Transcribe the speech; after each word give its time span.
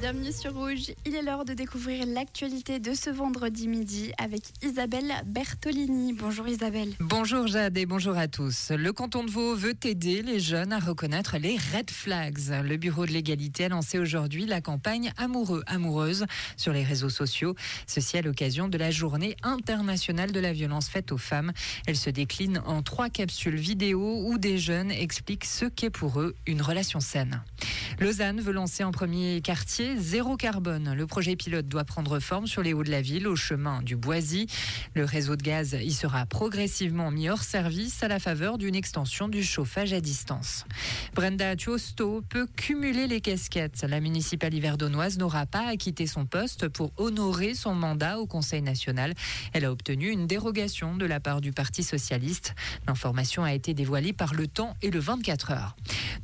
Bienvenue 0.00 0.32
sur 0.32 0.52
Rouge. 0.54 0.92
Il 1.06 1.14
est 1.14 1.22
l'heure 1.22 1.44
de 1.44 1.54
découvrir 1.54 2.04
l'actualité 2.06 2.78
de 2.78 2.92
ce 2.94 3.10
vendredi 3.10 3.68
midi 3.68 4.12
avec 4.18 4.42
Isabelle 4.62 5.12
Bertolini. 5.24 6.12
Bonjour 6.12 6.46
Isabelle. 6.46 6.92
Bonjour 7.00 7.46
Jade 7.46 7.78
et 7.78 7.86
bonjour 7.86 8.16
à 8.16 8.28
tous. 8.28 8.70
Le 8.70 8.92
canton 8.92 9.24
de 9.24 9.30
Vaud 9.30 9.54
veut 9.54 9.74
aider 9.84 10.22
les 10.22 10.40
jeunes 10.40 10.72
à 10.72 10.78
reconnaître 10.78 11.38
les 11.38 11.56
red 11.74 11.90
flags. 11.90 12.62
Le 12.64 12.76
bureau 12.76 13.06
de 13.06 13.12
l'égalité 13.12 13.64
a 13.64 13.68
lancé 13.68 13.98
aujourd'hui 13.98 14.44
la 14.44 14.60
campagne 14.60 15.12
Amoureux 15.16 15.62
Amoureuse 15.66 16.26
sur 16.56 16.72
les 16.72 16.84
réseaux 16.84 17.08
sociaux. 17.08 17.54
Ceci 17.86 18.18
à 18.18 18.22
l'occasion 18.22 18.68
de 18.68 18.76
la 18.76 18.90
journée 18.90 19.36
internationale 19.42 20.32
de 20.32 20.40
la 20.40 20.52
violence 20.52 20.88
faite 20.88 21.12
aux 21.12 21.18
femmes. 21.18 21.52
Elle 21.86 21.96
se 21.96 22.10
décline 22.10 22.60
en 22.66 22.82
trois 22.82 23.08
capsules 23.08 23.56
vidéo 23.56 24.22
où 24.26 24.38
des 24.38 24.58
jeunes 24.58 24.90
expliquent 24.90 25.46
ce 25.46 25.64
qu'est 25.64 25.90
pour 25.90 26.20
eux 26.20 26.34
une 26.46 26.62
relation 26.62 27.00
saine. 27.00 27.42
Lausanne 28.00 28.40
veut 28.40 28.52
lancer 28.52 28.82
en 28.82 28.90
premier 28.90 29.40
quartier 29.40 29.96
zéro 29.96 30.36
carbone. 30.36 30.94
Le 30.94 31.06
projet 31.06 31.36
pilote 31.36 31.68
doit 31.68 31.84
prendre 31.84 32.18
forme 32.18 32.46
sur 32.46 32.62
les 32.62 32.72
hauts 32.72 32.82
de 32.82 32.90
la 32.90 33.00
ville, 33.00 33.28
au 33.28 33.36
chemin 33.36 33.82
du 33.82 33.96
Boisy. 33.96 34.46
Le 34.94 35.04
réseau 35.04 35.36
de 35.36 35.42
gaz 35.42 35.76
y 35.80 35.92
sera 35.92 36.26
progressivement 36.26 37.10
mis 37.10 37.28
hors 37.28 37.42
service 37.42 38.02
à 38.02 38.08
la 38.08 38.18
faveur 38.18 38.58
d'une 38.58 38.74
extension 38.74 39.28
du 39.28 39.44
chauffage 39.44 39.92
à 39.92 40.00
distance. 40.00 40.64
Brenda 41.14 41.54
Tuosto 41.54 42.22
peut 42.28 42.48
cumuler 42.56 43.06
les 43.06 43.20
casquettes. 43.20 43.84
La 43.88 44.00
municipale 44.00 44.54
hiverdonnoise 44.54 45.18
n'aura 45.18 45.46
pas 45.46 45.66
à 45.66 45.76
quitter 45.76 46.06
son 46.06 46.26
poste 46.26 46.68
pour 46.68 46.92
honorer 46.96 47.54
son 47.54 47.74
mandat 47.74 48.18
au 48.18 48.26
Conseil 48.26 48.62
national. 48.62 49.14
Elle 49.52 49.64
a 49.64 49.72
obtenu 49.72 50.08
une 50.10 50.26
dérogation 50.26 50.96
de 50.96 51.06
la 51.06 51.20
part 51.20 51.40
du 51.40 51.52
Parti 51.52 51.84
socialiste. 51.84 52.54
L'information 52.88 53.44
a 53.44 53.54
été 53.54 53.72
dévoilée 53.72 54.12
par 54.12 54.34
le 54.34 54.48
temps 54.48 54.76
et 54.82 54.90
le 54.90 54.98
24 54.98 55.52
heures. 55.52 55.76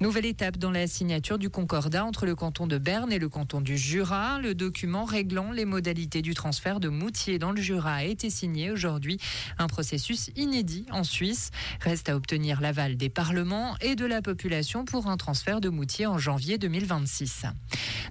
Nouvelle 0.02 0.24
étape 0.24 0.56
dans 0.56 0.70
la 0.70 0.86
signature 0.86 1.36
du 1.36 1.50
concordat 1.50 2.06
entre 2.06 2.24
le 2.24 2.34
canton 2.34 2.66
de 2.66 2.78
Berne 2.78 3.12
et 3.12 3.18
le 3.18 3.28
canton 3.28 3.60
du 3.60 3.76
Jura. 3.76 4.40
Le 4.40 4.54
document 4.54 5.04
réglant 5.04 5.52
les 5.52 5.66
modalités 5.66 6.22
du 6.22 6.32
transfert 6.32 6.80
de 6.80 6.88
Moutier 6.88 7.38
dans 7.38 7.52
le 7.52 7.60
Jura 7.60 7.96
a 7.96 8.04
été 8.04 8.30
signé 8.30 8.70
aujourd'hui. 8.70 9.18
Un 9.58 9.66
processus 9.66 10.30
inédit 10.36 10.86
en 10.90 11.04
Suisse. 11.04 11.50
Reste 11.82 12.08
à 12.08 12.16
obtenir 12.16 12.62
l'aval 12.62 12.96
des 12.96 13.10
parlements 13.10 13.76
et 13.82 13.94
de 13.94 14.06
la 14.06 14.22
population 14.22 14.86
pour 14.86 15.06
un 15.06 15.18
transfert 15.18 15.60
de 15.60 15.68
Moutier 15.68 16.06
en 16.06 16.16
janvier 16.16 16.56
2026. 16.56 17.44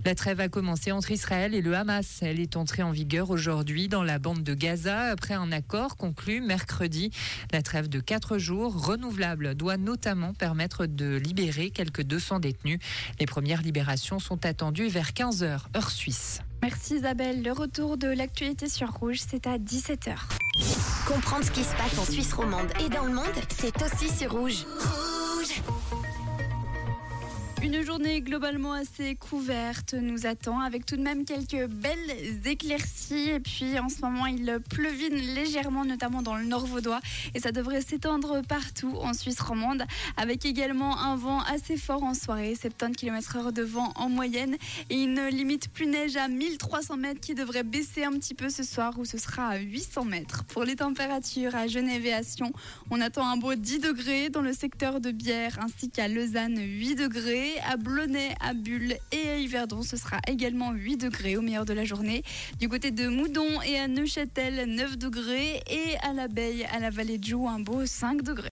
La 0.05 0.13
trêve 0.13 0.41
a 0.41 0.47
commencé 0.47 0.91
entre 0.91 1.09
Israël 1.09 1.55
et 1.55 1.61
le 1.61 1.75
Hamas. 1.75 2.19
Elle 2.21 2.39
est 2.39 2.55
entrée 2.55 2.83
en 2.83 2.91
vigueur 2.91 3.31
aujourd'hui 3.31 3.87
dans 3.87 4.03
la 4.03 4.19
bande 4.19 4.43
de 4.43 4.53
Gaza 4.53 5.05
après 5.05 5.33
un 5.33 5.51
accord 5.51 5.97
conclu 5.97 6.39
mercredi. 6.39 7.09
La 7.51 7.63
trêve 7.63 7.89
de 7.89 7.99
quatre 7.99 8.37
jours 8.37 8.85
renouvelable 8.85 9.55
doit 9.55 9.77
notamment 9.77 10.35
permettre 10.35 10.85
de 10.85 11.17
libérer 11.17 11.71
quelques 11.79 12.03
200 12.03 12.39
détenus. 12.39 12.77
Les 13.21 13.25
premières 13.25 13.61
libérations 13.61 14.19
sont 14.19 14.45
attendues 14.45 14.89
vers 14.89 15.11
15h, 15.11 15.59
heure 15.77 15.91
suisse. 15.91 16.41
Merci 16.61 16.95
Isabelle. 16.95 17.41
Le 17.41 17.53
retour 17.53 17.95
de 17.95 18.09
l'actualité 18.09 18.67
sur 18.67 18.91
Rouge, 18.91 19.19
c'est 19.25 19.47
à 19.47 19.57
17h. 19.57 20.11
Comprendre 21.07 21.45
ce 21.45 21.51
qui 21.51 21.63
se 21.63 21.73
passe 21.75 21.97
en 21.97 22.03
Suisse 22.03 22.33
romande 22.33 22.67
et 22.85 22.89
dans 22.89 23.05
le 23.05 23.13
monde, 23.13 23.25
c'est 23.47 23.81
aussi 23.81 24.09
sur 24.13 24.33
Rouge. 24.33 24.65
Une 27.61 27.83
journée 27.83 28.21
globalement 28.21 28.71
assez 28.71 29.15
couverte 29.15 29.93
nous 29.93 30.25
attend 30.25 30.61
avec 30.61 30.85
tout 30.85 30.95
de 30.95 31.01
même 31.01 31.25
quelques 31.25 31.67
belles 31.67 32.39
éclaircies. 32.45 33.31
Et 33.31 33.39
puis 33.41 33.77
en 33.77 33.89
ce 33.89 33.99
moment, 33.99 34.25
il 34.27 34.59
pleuvine 34.69 35.15
légèrement, 35.15 35.83
notamment 35.83 36.21
dans 36.21 36.37
le 36.37 36.45
nord 36.45 36.65
vaudois. 36.65 37.01
Et 37.35 37.39
ça 37.41 37.51
devrait 37.51 37.81
s'étendre 37.81 38.41
partout 38.47 38.95
en 39.01 39.13
Suisse 39.13 39.41
romande 39.41 39.83
avec 40.15 40.45
également 40.45 40.97
un 40.99 41.17
vent 41.17 41.41
assez 41.41 41.75
fort 41.75 42.03
en 42.03 42.13
soirée, 42.13 42.55
70 42.55 42.95
km/h 42.95 43.51
de 43.51 43.61
vent 43.61 43.91
en 43.95 44.07
moyenne. 44.07 44.55
Et 44.89 45.03
une 45.03 45.27
limite 45.27 45.69
plus 45.69 45.85
neige 45.85 46.15
à 46.15 46.29
1300 46.29 46.95
mètres 46.95 47.19
qui 47.19 47.35
devrait 47.35 47.63
baisser 47.63 48.05
un 48.05 48.13
petit 48.13 48.35
peu 48.35 48.49
ce 48.49 48.63
soir 48.63 48.93
où 48.97 49.03
ce 49.03 49.17
sera 49.17 49.49
à 49.49 49.57
800 49.57 50.05
mètres. 50.05 50.45
Pour 50.45 50.63
les 50.63 50.77
températures 50.77 51.55
à 51.55 51.67
Genève 51.67 52.05
et 52.05 52.13
à 52.13 52.23
Sion, 52.23 52.53
on 52.89 53.01
attend 53.01 53.27
un 53.27 53.37
beau 53.37 53.53
10 53.53 53.79
degrés 53.79 54.29
dans 54.29 54.41
le 54.41 54.53
secteur 54.53 55.01
de 55.01 55.11
Bière 55.11 55.59
ainsi 55.61 55.89
qu'à 55.89 56.07
Lausanne 56.07 56.57
8 56.57 56.95
à 57.69 57.77
Blonay, 57.77 58.35
à 58.39 58.53
Bulle 58.53 58.95
et 59.11 59.29
à 59.29 59.37
Yverdon. 59.37 59.81
Ce 59.81 59.97
sera 59.97 60.19
également 60.27 60.71
8 60.71 60.97
degrés 60.97 61.37
au 61.37 61.41
meilleur 61.41 61.65
de 61.65 61.73
la 61.73 61.83
journée. 61.83 62.23
Du 62.59 62.69
côté 62.69 62.91
de 62.91 63.07
Moudon 63.07 63.61
et 63.61 63.77
à 63.77 63.87
Neuchâtel, 63.87 64.65
9 64.67 64.97
degrés. 64.97 65.61
Et 65.69 65.97
à 66.01 66.13
l'Abeille, 66.13 66.65
à 66.65 66.79
la 66.79 66.89
vallée 66.89 67.17
de 67.17 67.23
Joux, 67.25 67.47
un 67.47 67.59
beau 67.59 67.85
5 67.85 68.21
degrés. 68.21 68.39